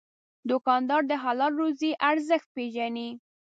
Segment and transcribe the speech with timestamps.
[0.49, 3.09] دوکاندار د حلال روزي ارزښت پېژني.